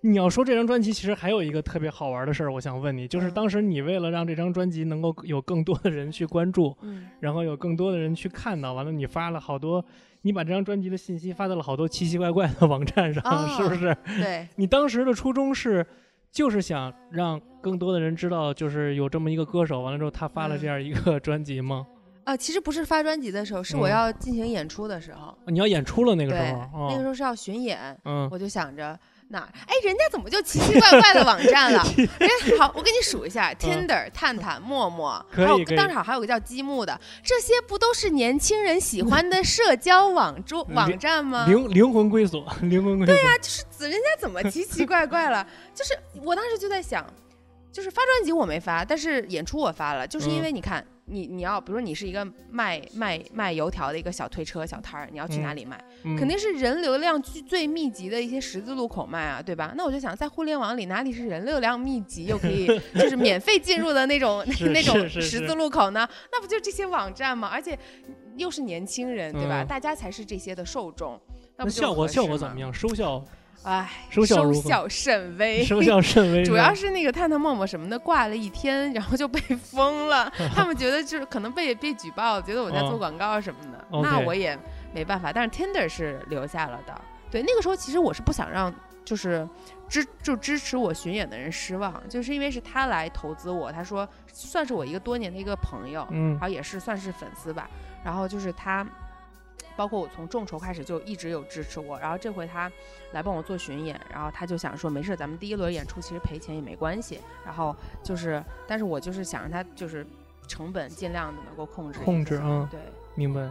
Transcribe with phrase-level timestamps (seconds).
[0.00, 9.84] 你要说这张专辑，其实还有一个特别好玩的事儿，我想问你，就是嗯当时你为了让这张专辑能够有更多的人去关注，嗯， 然后有更多的人去看到，完了你发了好多，
[10.22, 13.96] 你把这张专辑的信息发到了好多奇奇怪怪的网站上，哦是不是？
[14.20, 15.84] 对， 你当时的初衷是，
[16.30, 21.84] 就是想让更多的人知道，就是有这么一个歌手，完了之后他发了这嗯样一个 专辑吗？
[22.22, 25.36] 啊，其实不是发专辑的时候，是我嗯要进行演出的时候。
[25.46, 28.96] 你要演出了那个时对候，，那个时候，候是要巡演，嗯，我就想着
[29.30, 31.84] 哪儿，哎，人家怎么就奇奇怪怪的网站了？
[31.96, 41.44] 人家好，我给你数一下：Tinder、探探、陌陌，还有当场还有个叫积木的，这些不都是年轻人喜欢的社交网 桌灵网站吗？
[41.46, 43.12] 灵灵魂归所，灵魂归宿。
[43.12, 45.46] 对呀、就是子人家怎么奇奇怪怪了？
[45.74, 47.04] 就是我当时就在想，
[47.70, 55.84] 就是发专辑我没发，但是演出我发了，就是因嗯为你看，你你要比如说你是一个卖卖卖油条的一个小推车小摊儿，你要去哪嗯里卖？
[56.04, 59.74] 嗯肯定是人流量最最密集的一些十字路口卖啊，对吧？
[59.76, 62.66] 那我就想，在互联网里哪里是人流量密集又可以
[62.98, 66.08] 就是免费进入的那种是那种十字路口呢？
[66.32, 67.48] 那不就这些网站吗？
[67.52, 67.78] 而且
[68.36, 69.62] 又是年轻人，对吧？
[69.62, 71.20] 嗯大家才是这些的受众。
[71.56, 72.58] 那那不就效果效果怎么？
[72.60, 72.72] 样？
[72.72, 73.22] 收效
[73.64, 75.62] 唉，收效甚微。
[75.66, 76.44] 收效甚微。
[76.44, 80.32] 主要是是那个探探陌陌什么的挂了一天，然后就被封了。
[80.54, 83.84] 他们觉得就是可能被被举报，觉得我在做哦广告什么的。
[84.02, 84.58] 那我也
[84.94, 85.32] 没办法。
[85.32, 86.94] 但是 Tinder 是留下了的。
[87.30, 88.72] 对，那个时候其实我是不想让
[89.04, 89.46] 就是
[89.88, 97.68] 支就支持我巡演的人失望，就是因为是他来投资我，他说算是我一个多年的一个朋友，嗯然后也是算是粉丝吧。
[98.04, 98.86] 然后就是他，
[99.78, 101.96] 包括我从众筹开始就一直有支持我。
[102.00, 102.70] 然后这回他
[103.12, 107.20] 来帮我做巡演，然后他就想说没事，咱们第一轮演出其实赔钱也没关系。
[107.44, 110.04] 然后就是，但是我就是想让他就是
[110.48, 112.80] 成本尽量的能够控制控制啊对。
[113.14, 113.46] 明白。